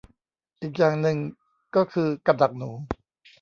[0.61, 1.17] อีกอย่างหนึ่ง
[1.75, 2.71] ก็คือกับดักหนู